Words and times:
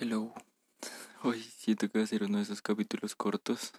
Hello. 0.00 0.32
Hoy 1.24 1.42
siento 1.42 1.90
que 1.90 1.98
va 1.98 2.04
a 2.04 2.06
ser 2.06 2.22
uno 2.22 2.36
de 2.36 2.44
esos 2.44 2.62
capítulos 2.62 3.16
cortos, 3.16 3.72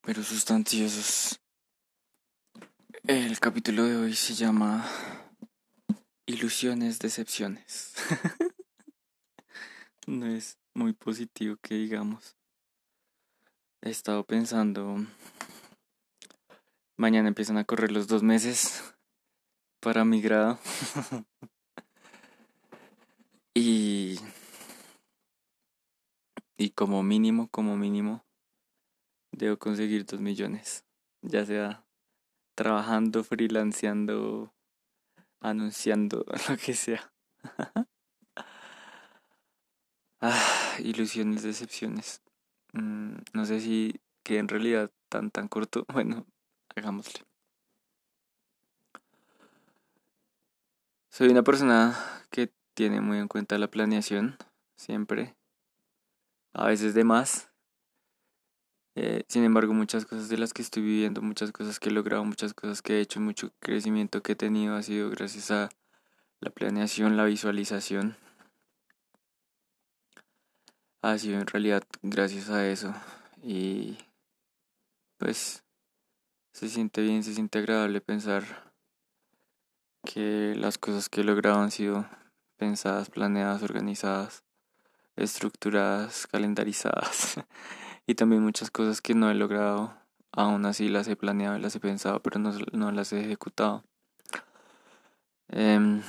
pero 0.00 0.24
sustanciosos. 0.24 1.40
El 3.04 3.38
capítulo 3.38 3.84
de 3.84 3.94
hoy 3.94 4.16
se 4.16 4.34
llama 4.34 4.84
Ilusiones, 6.26 6.98
decepciones. 6.98 7.94
no 10.08 10.26
es 10.26 10.58
muy 10.74 10.92
positivo 10.92 11.56
que 11.62 11.76
digamos. 11.76 12.36
He 13.82 13.90
estado 13.90 14.24
pensando, 14.24 14.96
mañana 16.96 17.28
empiezan 17.28 17.58
a 17.58 17.64
correr 17.64 17.92
los 17.92 18.08
dos 18.08 18.24
meses 18.24 18.82
para 19.78 20.04
mi 20.04 20.20
grado. 20.20 20.58
y, 23.58 24.18
y 26.56 26.70
como 26.70 27.02
mínimo, 27.02 27.48
como 27.50 27.76
mínimo, 27.76 28.24
debo 29.32 29.58
conseguir 29.58 30.06
dos 30.06 30.20
millones. 30.20 30.84
Ya 31.22 31.44
sea 31.44 31.84
trabajando, 32.54 33.24
freelanceando, 33.24 34.54
anunciando, 35.40 36.24
lo 36.48 36.56
que 36.56 36.74
sea. 36.74 37.12
ah, 40.20 40.76
ilusiones, 40.78 41.42
decepciones. 41.42 42.22
Mm, 42.72 43.16
no 43.32 43.44
sé 43.44 43.60
si 43.60 44.00
que 44.22 44.38
en 44.38 44.48
realidad 44.48 44.92
tan 45.08 45.30
tan 45.30 45.48
corto. 45.48 45.84
Bueno, 45.92 46.26
hagámosle. 46.76 47.24
Soy 51.10 51.28
una 51.30 51.42
persona 51.42 51.96
que 52.30 52.52
tiene 52.78 53.00
muy 53.00 53.18
en 53.18 53.26
cuenta 53.26 53.58
la 53.58 53.66
planeación, 53.66 54.36
siempre. 54.76 55.34
A 56.52 56.68
veces 56.68 56.94
de 56.94 57.02
más. 57.02 57.50
Eh, 58.94 59.24
sin 59.26 59.42
embargo, 59.42 59.74
muchas 59.74 60.06
cosas 60.06 60.28
de 60.28 60.38
las 60.38 60.52
que 60.52 60.62
estoy 60.62 60.84
viviendo, 60.84 61.20
muchas 61.20 61.50
cosas 61.50 61.80
que 61.80 61.88
he 61.88 61.92
logrado, 61.92 62.24
muchas 62.24 62.54
cosas 62.54 62.80
que 62.80 62.94
he 62.94 63.00
hecho, 63.00 63.18
mucho 63.18 63.50
crecimiento 63.58 64.22
que 64.22 64.32
he 64.32 64.36
tenido 64.36 64.76
ha 64.76 64.84
sido 64.84 65.10
gracias 65.10 65.50
a 65.50 65.70
la 66.38 66.50
planeación, 66.50 67.16
la 67.16 67.24
visualización. 67.24 68.16
Ha 71.02 71.18
sido 71.18 71.40
en 71.40 71.48
realidad 71.48 71.82
gracias 72.02 72.48
a 72.48 72.64
eso. 72.64 72.94
Y 73.42 73.98
pues 75.16 75.64
se 76.52 76.68
siente 76.68 77.02
bien, 77.02 77.24
se 77.24 77.34
siente 77.34 77.58
agradable 77.58 78.00
pensar 78.00 78.72
que 80.04 80.54
las 80.56 80.78
cosas 80.78 81.08
que 81.08 81.22
he 81.22 81.24
logrado 81.24 81.58
han 81.58 81.72
sido 81.72 82.06
pensadas, 82.58 83.08
planeadas, 83.08 83.62
organizadas, 83.62 84.44
estructuradas, 85.16 86.26
calendarizadas. 86.26 87.40
y 88.06 88.14
también 88.14 88.42
muchas 88.42 88.70
cosas 88.70 89.00
que 89.00 89.14
no 89.14 89.30
he 89.30 89.34
logrado, 89.34 89.94
aún 90.32 90.66
así 90.66 90.88
las 90.88 91.08
he 91.08 91.16
planeado 91.16 91.56
y 91.56 91.60
las 91.60 91.74
he 91.76 91.80
pensado, 91.80 92.20
pero 92.22 92.38
no, 92.38 92.52
no 92.72 92.92
las 92.92 93.12
he 93.12 93.20
ejecutado. 93.20 93.84
Em, 95.48 96.02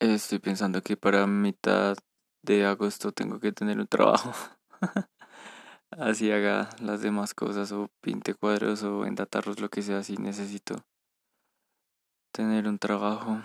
estoy 0.00 0.38
pensando 0.40 0.82
que 0.82 0.96
para 0.96 1.26
mitad 1.26 1.96
de 2.42 2.64
agosto 2.66 3.12
tengo 3.12 3.38
que 3.40 3.52
tener 3.52 3.78
un 3.78 3.86
trabajo. 3.86 4.32
Así 5.90 6.32
haga 6.32 6.70
las 6.80 7.02
demás 7.02 7.34
cosas 7.34 7.70
o 7.70 7.88
pinte 8.00 8.34
cuadros 8.34 8.82
o 8.82 9.06
endatarlos, 9.06 9.60
lo 9.60 9.68
que 9.70 9.82
sea, 9.82 10.02
si 10.02 10.16
necesito 10.16 10.84
tener 12.34 12.66
un 12.66 12.78
trabajo 12.78 13.40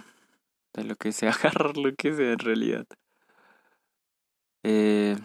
de 0.73 0.83
lo 0.83 0.95
que 0.95 1.11
sea, 1.11 1.31
agarrar 1.43 1.77
lo 1.77 1.93
que 1.95 2.13
sea 2.13 2.33
en 2.33 2.39
realidad. 2.39 2.87
Eh, 4.63 5.15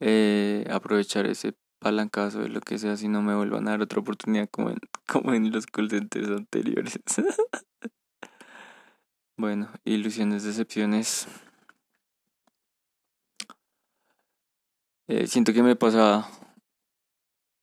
eh, 0.00 0.64
aprovechar 0.70 1.26
ese 1.26 1.54
palancazo 1.80 2.40
de 2.40 2.48
lo 2.48 2.60
que 2.60 2.78
sea 2.78 2.96
si 2.96 3.08
no 3.08 3.20
me 3.20 3.34
vuelvan 3.34 3.66
a 3.68 3.72
dar 3.72 3.82
otra 3.82 4.00
oportunidad 4.00 4.48
como 4.50 4.70
en, 4.70 4.78
como 5.08 5.34
en 5.34 5.50
los 5.50 5.66
call 5.66 5.88
anteriores. 5.92 7.00
bueno, 9.36 9.70
ilusiones, 9.84 10.44
decepciones. 10.44 11.26
Eh, 15.08 15.26
siento 15.26 15.52
que 15.52 15.62
me 15.62 15.76
pasa 15.76 16.26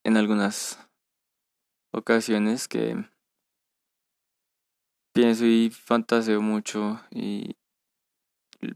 en 0.03 0.17
algunas 0.17 0.77
ocasiones 1.91 2.67
que 2.67 3.05
pienso 5.13 5.45
y 5.45 5.69
fantaseo 5.69 6.41
mucho 6.41 6.99
y 7.11 7.55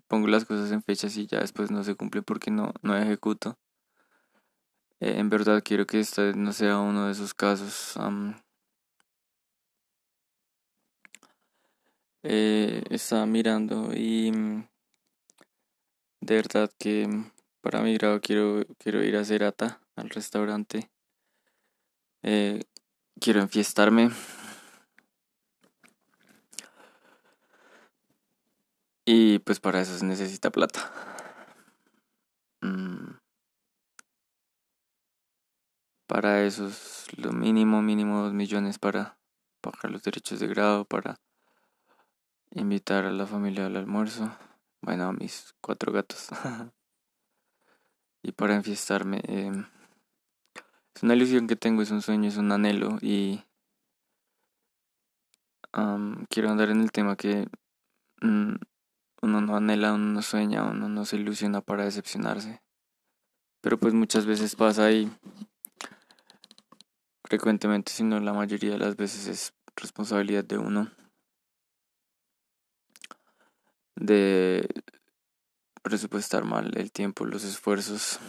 pongo 0.08 0.28
las 0.28 0.46
cosas 0.46 0.72
en 0.72 0.84
fechas 0.84 1.16
y 1.18 1.28
ya 1.28 1.40
después 1.40 1.72
no 1.72 1.84
se 1.84 1.96
cumple 1.96 2.22
porque 2.22 2.52
no, 2.52 2.74
no 2.81 2.98
ejecuto. 2.98 3.58
Eh, 5.00 5.20
en 5.20 5.30
verdad 5.30 5.62
quiero 5.64 5.86
que 5.86 6.00
este 6.00 6.34
no 6.34 6.53
sea 6.53 6.80
uno 6.80 7.06
de 7.06 7.12
esos 7.12 7.34
casos. 7.34 7.98
eh, 12.24 12.84
estaba 12.90 13.26
mirando 13.26 13.92
y 13.94 14.32
mm, 14.32 14.68
de 16.22 16.36
verdad 16.36 16.72
que 16.80 17.08
para 17.62 17.82
mi 17.82 17.94
grado 17.96 18.20
quiero, 18.22 18.64
quiero 18.78 19.03
ir 19.03 19.16
a 19.16 19.24
Cerata, 19.26 19.82
al 19.96 20.09
restaurante. 20.09 20.90
Eh, 22.24 22.62
quiero 23.20 23.42
enfiestarme. 23.42 24.12
Y 29.06 29.40
pues 29.40 29.59
para 29.59 29.81
eso 29.81 29.98
se 29.98 30.06
necesita 30.06 30.50
plata. 30.52 30.92
Mm. 32.62 33.18
Para 36.08 36.44
eso 36.44 36.68
es 36.68 37.06
lo 37.18 37.31
mínimo, 37.31 37.81
mínimo 37.81 38.24
dos 38.24 38.34
millones 38.34 38.80
para 38.80 39.18
pagar 39.62 39.92
los 39.92 40.03
derechos 40.03 40.40
de 40.40 40.47
grado, 40.47 40.86
para 40.86 41.20
invitar 42.52 43.06
a 43.06 43.12
la 43.12 43.28
familia 43.28 43.68
al 43.68 43.76
almuerzo. 43.76 44.36
Bueno, 44.82 45.06
a 45.06 45.14
mis 45.14 45.56
cuatro 45.62 45.92
gatos. 45.92 46.30
y 48.24 48.32
para 48.32 48.56
enfiestarme. 48.56 49.22
Em, 49.28 49.66
es 50.96 51.04
una 51.04 51.16
ilusión 51.16 51.48
que 51.48 51.58
tengo, 51.58 51.82
es 51.82 51.92
un 51.92 52.02
sueño, 52.02 52.30
es 52.30 52.38
un 52.38 52.52
anhelo 52.52 52.98
y 53.02 53.44
quiero 56.30 56.50
andar 56.50 56.70
en 56.70 56.82
el 56.82 56.92
tema 56.92 57.18
que 57.18 57.50
mm, 58.22 58.56
uno 59.22 59.42
no 59.42 59.58
anhela, 59.58 59.94
uno 59.94 60.06
no 60.06 60.22
sueña, 60.22 60.64
uno 60.64 60.88
no 60.88 61.06
se 61.06 61.18
ilusiona 61.18 61.60
para 61.62 61.84
decepcionarse. 61.84 62.62
Pero 63.62 63.78
pues 63.78 63.94
muchas 63.94 64.26
veces 64.26 64.56
pasa 64.56 64.92
y 64.92 65.12
frecuentemente, 67.26 67.92
si 67.92 68.04
no 68.04 68.20
la 68.20 68.32
mayoría 68.32 68.72
de 68.72 68.80
las 68.80 68.96
veces 68.96 69.28
es 69.28 69.54
responsabilidad 69.76 70.46
de 70.46 70.58
uno 70.58 70.92
de 73.96 74.68
presupuestar 75.82 76.46
mal 76.46 76.72
el 76.78 76.92
tiempo, 76.92 77.26
los 77.26 77.44
esfuerzos, 77.44 78.20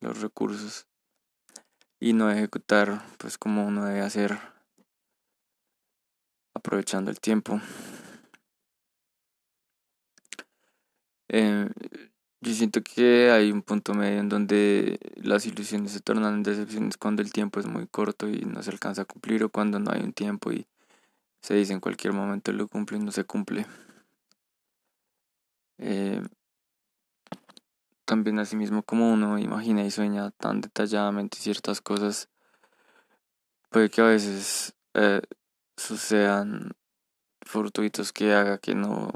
los 0.00 0.20
recursos 0.20 0.86
y 2.02 2.14
no 2.14 2.32
ejecutar 2.32 3.00
pues 3.16 3.38
como 3.38 3.64
uno 3.64 3.84
debe 3.84 4.00
hacer 4.00 4.36
aprovechando 6.52 7.12
el 7.12 7.20
tiempo. 7.20 7.60
Eh, 11.28 11.70
yo 12.40 12.52
siento 12.54 12.82
que 12.82 13.30
hay 13.30 13.52
un 13.52 13.62
punto 13.62 13.94
medio 13.94 14.18
en 14.18 14.28
donde 14.28 14.98
las 15.14 15.46
ilusiones 15.46 15.92
se 15.92 16.00
tornan 16.00 16.34
en 16.34 16.42
decepciones 16.42 16.96
cuando 16.96 17.22
el 17.22 17.32
tiempo 17.32 17.60
es 17.60 17.66
muy 17.66 17.86
corto 17.86 18.28
y 18.28 18.40
no 18.40 18.64
se 18.64 18.70
alcanza 18.70 19.02
a 19.02 19.04
cumplir 19.04 19.44
o 19.44 19.48
cuando 19.48 19.78
no 19.78 19.92
hay 19.92 20.02
un 20.02 20.12
tiempo 20.12 20.50
y 20.50 20.66
se 21.40 21.54
dice 21.54 21.72
en 21.72 21.78
cualquier 21.78 22.14
momento 22.14 22.50
lo 22.50 22.66
cumple 22.66 22.98
y 22.98 23.00
no 23.00 23.12
se 23.12 23.22
cumple. 23.22 23.64
Eh, 25.78 26.20
también 28.12 28.38
asimismo 28.40 28.82
como 28.82 29.10
uno 29.10 29.38
imagina 29.38 29.82
y 29.86 29.90
sueña 29.90 30.32
tan 30.32 30.60
detalladamente 30.60 31.38
ciertas 31.38 31.80
cosas, 31.80 32.28
puede 33.70 33.88
que 33.88 34.02
a 34.02 34.04
veces 34.04 34.76
eh, 34.92 35.22
sucedan 35.78 36.72
fortuitos 37.40 38.12
que 38.12 38.34
haga 38.34 38.58
que 38.58 38.74
no 38.74 39.10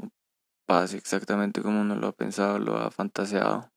pase 0.65 0.97
exactamente 0.97 1.61
como 1.61 1.81
uno 1.81 1.93
lo 1.95 2.07
ha 2.07 2.11
pensado, 2.11 2.57
lo 2.57 2.75
ha 2.75 2.89
fantaseado. 2.89 3.71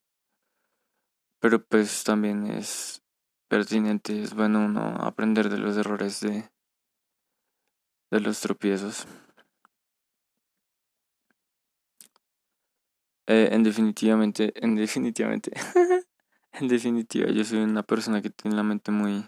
Pero 1.39 1.63
pues 1.63 2.03
también 2.03 2.47
es 2.47 3.03
pertinente, 3.47 4.23
es 4.23 4.33
bueno 4.33 4.65
uno 4.65 4.81
aprender 5.01 5.49
de 5.49 5.59
los 5.59 5.77
errores 5.77 6.19
de, 6.21 6.49
de 8.09 8.19
los 8.19 8.41
tropiezos. 8.41 9.05
Eh, 13.33 13.47
en 13.53 13.63
definitivamente, 13.63 14.51
en 14.55 14.75
definitivamente, 14.75 15.51
en 16.51 16.67
definitiva, 16.67 17.29
yo 17.31 17.45
soy 17.45 17.59
una 17.59 17.81
persona 17.81 18.21
que 18.21 18.29
tiene 18.29 18.57
la 18.57 18.63
mente 18.63 18.91
muy, 18.91 19.25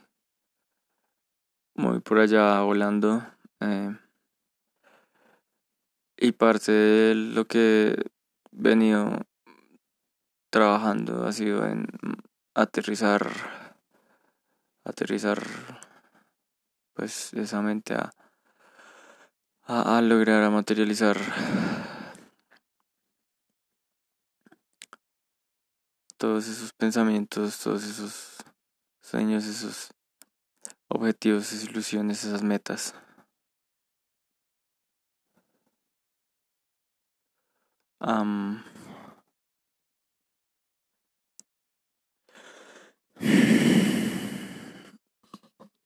muy 1.76 2.02
por 2.02 2.20
allá 2.20 2.60
volando. 2.64 3.24
Eh, 3.62 3.96
y 6.18 6.34
parte 6.34 6.74
de 6.74 7.16
lo 7.16 7.46
que 7.46 7.96
he 7.96 8.06
venido 8.52 9.22
trabajando 10.50 11.26
ha 11.26 11.32
sido 11.32 11.66
en 11.66 11.88
aterrizar, 12.56 13.32
aterrizar 14.84 15.42
pues 16.94 17.34
esa 17.36 17.62
mente 17.62 17.94
a, 17.94 18.12
a, 19.64 19.98
a 19.98 20.02
lograr, 20.02 20.44
a 20.44 20.50
materializar 20.50 21.18
todos 26.24 26.48
esos 26.48 26.72
pensamientos, 26.72 27.60
todos 27.60 27.84
esos 27.84 28.38
sueños, 29.02 29.46
esos 29.46 29.90
objetivos, 30.88 31.52
esas 31.52 31.70
ilusiones, 31.70 32.24
esas 32.24 32.42
metas. 32.42 32.96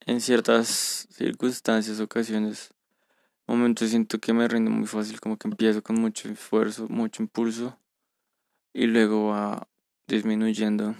en 0.06 0.22
ciertas 0.22 1.08
circunstancias, 1.10 2.00
ocasiones, 2.00 2.76
momentos 3.48 3.90
siento 3.90 4.20
que 4.20 4.34
me 4.34 4.48
rinde 4.48 4.70
muy 4.70 4.86
fácil, 4.86 5.20
como 5.20 5.36
que 5.38 5.48
empiezo 5.48 5.82
con 5.82 6.00
mucho 6.00 6.30
esfuerzo, 6.30 6.88
mucho 6.90 7.24
impulso 7.24 7.80
y 8.72 8.86
luego 8.86 9.30
va 9.30 9.68
disminuyendo. 10.08 10.96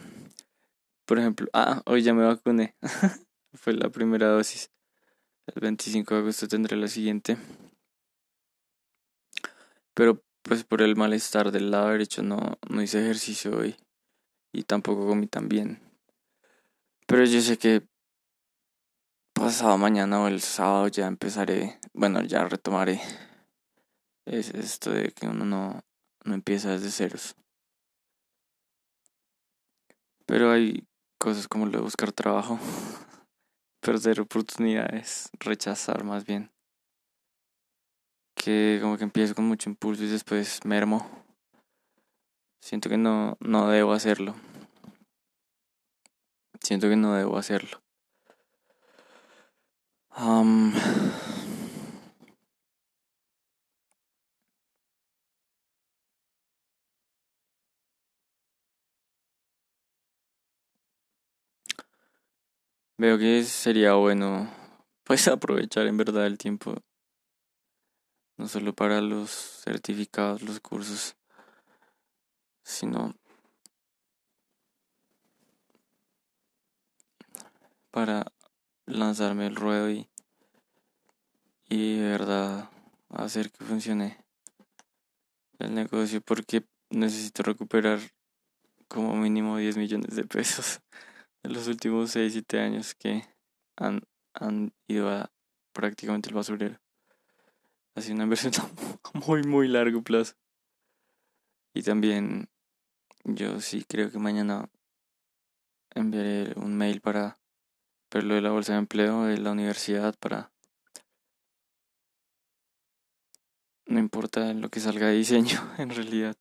Por 1.06 1.20
ejemplo, 1.20 1.48
ah, 1.54 1.82
hoy 1.86 2.02
ya 2.02 2.14
me 2.14 2.26
vacuné. 2.26 2.76
Fue 3.54 3.74
la 3.74 3.90
primera 3.90 4.28
dosis. 4.28 4.70
El 5.48 5.62
25 5.62 6.14
de 6.14 6.20
agosto 6.20 6.48
tendré 6.48 6.76
la 6.76 6.88
siguiente. 6.88 7.38
Pero 9.94 10.22
pues 10.42 10.64
por 10.64 10.82
el 10.82 10.96
malestar 10.96 11.52
del 11.52 11.72
lado 11.72 11.90
derecho 11.90 12.24
no, 12.24 12.58
no 12.70 12.82
hice 12.82 13.02
ejercicio 13.02 13.58
hoy. 13.58 13.76
Y 14.52 14.64
tampoco 14.64 15.08
comí 15.08 15.28
tan 15.28 15.48
bien. 15.48 15.82
Pero 17.08 17.24
yo 17.24 17.40
sé 17.42 17.58
que 17.58 17.88
pasado 19.34 19.78
mañana 19.78 20.22
o 20.22 20.28
el 20.28 20.42
sábado 20.42 20.88
ya 20.90 21.08
empezaré, 21.08 21.80
bueno, 21.94 22.22
ya 22.22 22.44
retomaré. 22.46 23.00
Es 24.26 24.50
esto 24.50 24.92
de 24.92 25.12
que 25.12 25.28
uno 25.28 25.46
no, 25.46 25.84
no 26.26 26.34
empieza 26.34 26.72
desde 26.72 26.92
ceros. 26.92 27.36
Pero 30.28 30.52
hay 30.52 30.86
cosas 31.18 31.48
como 31.48 31.66
lo 31.66 31.72
de 31.72 31.84
buscar 31.84 32.12
trabajo, 32.12 32.60
perder 33.82 34.20
oportunidades, 34.20 35.30
rechazar 35.40 36.04
más 36.04 36.26
bien. 36.26 36.52
Que 38.36 38.78
como 38.82 38.98
que 38.98 39.06
empiezo 39.06 39.34
con 39.34 39.46
mucho 39.46 39.70
impulso 39.70 40.04
y 40.04 40.08
después 40.08 40.64
mermo. 40.66 41.10
Siento 42.62 42.90
que 42.90 42.98
no, 42.98 43.38
no 43.40 43.70
debo 43.70 43.94
hacerlo. 43.94 44.36
Siento 46.62 46.90
que 46.90 46.98
no 46.98 47.14
debo 47.14 47.38
hacerlo. 47.38 47.80
Veo 63.00 63.20
que 63.20 63.44
sería 63.44 63.94
bueno 63.94 64.50
pues 65.04 65.28
aprovechar 65.28 65.86
en 65.86 65.98
verdad 65.98 66.26
el 66.26 66.40
tiempo 66.40 66.76
no 68.38 68.48
solo 68.48 68.74
para 68.74 69.02
los 69.02 69.30
certificados, 69.30 70.42
los 70.42 70.60
cursos, 70.60 71.16
sino 72.64 73.16
para 77.92 78.32
lanzarme 78.86 79.46
el 79.46 79.56
ruedo 79.56 79.92
y, 79.92 80.08
y 81.70 82.00
verdad 82.00 82.70
hacer 83.10 83.52
que 83.52 83.64
funcione 83.64 84.24
el 85.60 85.76
negocio 85.76 86.22
porque 86.22 86.66
necesito 86.90 87.44
recuperar 87.44 88.00
como 88.88 89.16
mínimo 89.16 89.58
10 89.58 89.78
millones 89.78 90.16
de 90.16 90.24
pesos 90.24 90.82
los 91.50 91.68
últimos 91.68 92.12
6, 92.12 92.34
7 92.34 92.60
años 92.60 92.96
que 92.96 93.24
han, 93.76 94.02
han 94.34 94.74
ido 94.88 95.10
a 95.10 95.32
prácticamente 95.74 96.30
el 96.30 96.36
basurero. 96.36 96.80
Ha 97.96 98.02
sido 98.02 98.16
una 98.16 98.24
inversión 98.24 98.54
a 99.14 99.20
muy, 99.20 99.44
muy 99.44 99.68
largo 99.68 100.02
plazo. 100.02 100.36
Y 101.74 101.84
también 101.84 102.50
yo 103.24 103.60
sí 103.62 103.86
creo 103.88 104.12
que 104.12 104.20
mañana 104.20 104.70
enviaré 105.94 106.54
un 106.56 106.76
mail 106.76 107.02
para 107.02 107.38
ver 108.12 108.24
lo 108.24 108.36
de 108.36 108.42
la 108.42 108.52
bolsa 108.52 108.74
de 108.74 108.80
empleo 108.80 109.24
de 109.24 109.38
la 109.38 109.52
universidad 109.52 110.16
para... 110.20 110.52
No 113.86 114.00
importa 114.00 114.54
lo 114.54 114.70
que 114.70 114.80
salga 114.80 115.08
de 115.08 115.16
diseño, 115.16 115.60
en 115.78 115.90
realidad. 115.90 116.36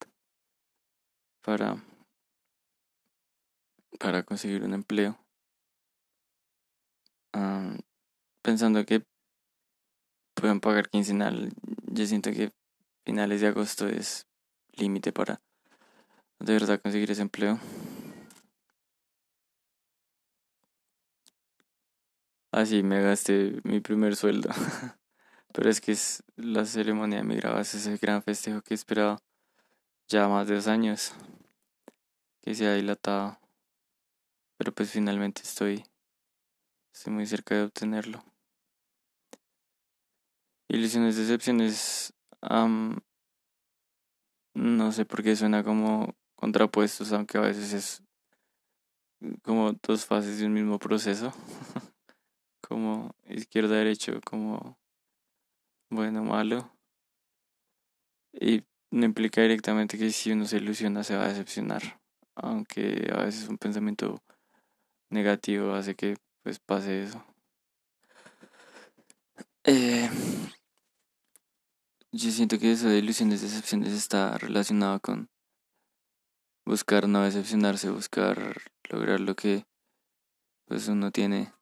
Para 1.43 1.77
para 3.99 4.23
conseguir 4.23 4.63
un 4.63 4.75
empleo. 4.75 5.19
pensando 8.43 8.87
que 8.87 9.05
pueden 10.35 10.61
pagar 10.61 10.89
quincenal, 10.89 11.53
yo 11.91 12.07
siento 12.07 12.31
que 12.31 12.53
finales 13.05 13.41
de 13.41 13.49
agosto 13.49 13.89
es 13.89 14.27
límite 14.73 15.13
para 15.13 15.43
de 16.39 16.53
verdad 16.53 16.81
conseguir 16.81 17.11
ese 17.11 17.23
empleo. 17.23 17.59
Así 22.53 22.83
me 22.83 23.03
gasté 23.03 23.61
mi 23.65 23.81
primer 23.81 24.17
sueldo. 24.17 24.49
Pero 25.53 25.71
es 25.71 25.81
que 25.81 25.93
es 25.93 26.23
la 26.37 26.65
ceremonia 26.65 27.19
de 27.19 27.25
mi 27.25 27.37
grabación, 27.37 27.81
ese 27.81 27.97
gran 27.99 28.23
festejo 28.23 28.63
que 28.63 28.75
he 28.75 28.77
esperado 28.77 29.19
ya 30.09 30.29
más 30.29 30.47
de 30.47 30.55
dos 30.55 30.67
años. 30.67 31.15
Que 32.43 32.55
se 32.55 32.67
ha 32.67 32.75
dilatado. 32.75 33.39
Pero 34.57 34.73
pues 34.73 34.91
finalmente 34.91 35.43
estoy, 35.43 35.85
muy 37.07 37.27
cerca 37.27 37.55
de 37.55 37.65
obtenerlo. 37.65 38.25
Ilusiones, 40.69 41.17
decepciones, 41.17 42.13
no 44.55 44.93
sé 44.93 45.05
por 45.05 45.23
qué 45.23 45.37
suena 45.37 45.63
como 45.63 46.15
contrapuestos, 46.35 47.13
aunque 47.13 47.39
a 47.39 47.43
veces 47.43 47.73
es 47.73 48.03
como 49.43 49.73
dos 49.73 50.05
fases 50.05 50.39
de 50.39 50.47
un 50.47 50.55
mismo 50.55 50.79
proceso, 50.79 51.33
como 52.61 53.15
izquierda, 53.25 53.77
derecho, 53.77 54.21
como 54.25 54.79
bueno, 55.91 56.25
malo. 56.25 56.71
Y 58.33 58.65
no 58.91 59.05
implica 59.05 59.41
directamente 59.41 59.99
que 59.99 60.11
si 60.11 60.33
uno 60.33 60.47
se 60.47 60.59
ilusiona 60.59 61.05
se 61.05 61.17
va 61.17 61.25
a 61.25 61.29
decepcionar, 61.29 62.01
aunque 62.35 63.11
a 63.15 63.25
veces 63.25 63.49
un 63.49 63.59
pensamiento 63.59 64.23
negativo 65.11 65.75
hace 65.75 65.95
que 65.95 66.17
pues 66.43 66.59
pase 66.59 67.03
eso. 67.03 67.25
Eh, 69.65 70.09
yo 72.13 72.31
siento 72.31 72.59
que 72.59 72.73
eso 72.73 72.89
de 72.89 72.99
ilusiones, 72.99 73.43
decepciones 73.43 73.93
está 73.93 74.39
relacionado 74.39 75.01
con 75.01 75.29
buscar 76.65 77.09
no 77.09 77.23
decepcionarse, 77.23 77.91
buscar 77.91 78.57
lograr 78.89 79.21
lo 79.21 79.35
que 79.35 79.67
pues 80.67 80.89
uno 80.89 81.11
tiene 81.11 81.53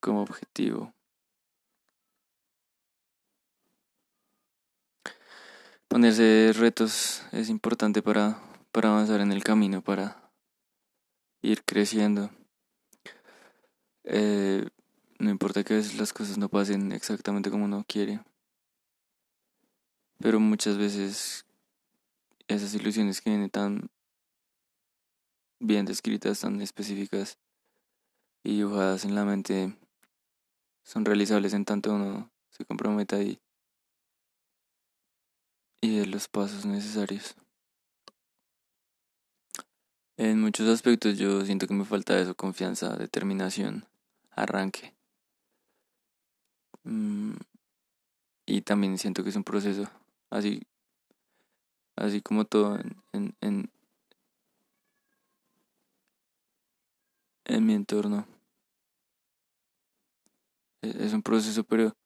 como 0.00 0.22
objetivo. 0.22 0.94
Ponerse 5.88 6.52
retos 6.54 7.22
es 7.32 7.48
importante 7.48 8.02
para, 8.02 8.38
para 8.72 8.90
avanzar 8.90 9.20
en 9.20 9.32
el 9.32 9.42
camino, 9.42 9.82
para 9.82 10.27
ir 11.42 11.64
creciendo. 11.64 12.30
Eh, 14.04 14.66
no 15.18 15.30
importa 15.30 15.64
que 15.64 15.74
a 15.74 15.76
veces 15.76 15.98
las 15.98 16.12
cosas 16.12 16.38
no 16.38 16.48
pasen 16.48 16.92
exactamente 16.92 17.50
como 17.50 17.64
uno 17.64 17.84
quiere. 17.86 18.20
Pero 20.18 20.40
muchas 20.40 20.78
veces 20.78 21.46
esas 22.48 22.74
ilusiones 22.74 23.20
que 23.20 23.30
vienen 23.30 23.50
tan 23.50 23.90
bien 25.60 25.84
descritas, 25.84 26.40
tan 26.40 26.60
específicas 26.60 27.38
y 28.42 28.56
dibujadas 28.56 29.04
en 29.04 29.14
la 29.14 29.24
mente 29.24 29.76
son 30.84 31.04
realizables 31.04 31.52
en 31.52 31.64
tanto 31.64 31.94
uno 31.94 32.30
se 32.50 32.64
comprometa 32.64 33.22
y, 33.22 33.40
y 35.82 35.98
de 35.98 36.06
los 36.06 36.28
pasos 36.28 36.64
necesarios. 36.64 37.36
En 40.18 40.40
muchos 40.40 40.68
aspectos 40.68 41.16
yo 41.16 41.44
siento 41.46 41.68
que 41.68 41.74
me 41.74 41.84
falta 41.84 42.18
eso, 42.18 42.34
confianza, 42.34 42.96
determinación, 42.96 43.86
arranque. 44.32 44.92
Mm, 46.82 47.36
y 48.44 48.62
también 48.62 48.98
siento 48.98 49.22
que 49.22 49.30
es 49.30 49.36
un 49.36 49.44
proceso, 49.44 49.88
así, 50.30 50.62
así 51.94 52.20
como 52.20 52.44
todo 52.46 52.80
en, 53.12 53.36
en, 53.40 53.70
en, 57.44 57.66
mi 57.66 57.74
entorno. 57.74 58.26
E, 60.82 60.88
es 61.06 61.12
un 61.12 61.22
proceso, 61.22 61.62
pero 61.62 61.96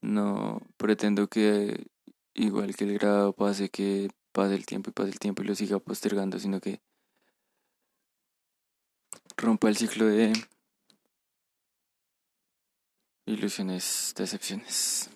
no 0.00 0.62
pretendo 0.76 1.28
que 1.28 1.86
igual 2.34 2.76
que 2.76 2.84
el 2.84 2.94
grado 2.98 3.32
pase, 3.32 3.68
que 3.68 4.10
pase 4.32 4.54
el 4.54 4.64
tiempo 4.64 4.90
y 4.90 4.92
pase 4.92 5.10
el 5.10 5.18
tiempo 5.18 5.42
y 5.42 5.46
lo 5.46 5.56
siga 5.56 5.80
postergando, 5.80 6.38
sino 6.38 6.60
que 6.60 6.80
rompa 9.38 9.68
el 9.68 9.76
ciclo 9.76 10.06
de 10.06 10.32
ilusiones, 13.26 14.12
decepciones. 14.16 15.10